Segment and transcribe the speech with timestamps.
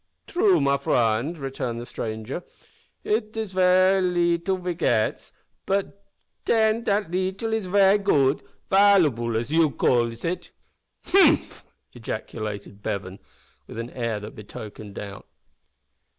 [0.25, 2.41] "True, me frund," returned the stranger,
[3.03, 5.31] "it is ver' leetil ve gits;
[5.67, 6.03] but
[6.43, 8.41] den dat leetil is ver' goot
[8.71, 10.49] valooable you calls it."
[11.05, 13.19] "Humph!" ejaculated Bevan,
[13.67, 15.27] with an air that betokened doubt.